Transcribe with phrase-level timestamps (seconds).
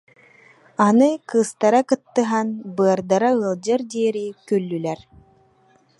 [0.87, 4.99] Аны кыыстара кыттыһан, быардара ыалдьыар диэри күллүлэр